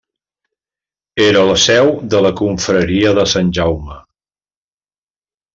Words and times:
Era 1.25 1.43
la 1.49 1.57
seu 1.65 1.91
de 2.15 2.23
la 2.27 2.33
confraria 2.41 3.13
de 3.21 3.29
Sant 3.35 3.55
Jaume. 3.59 4.03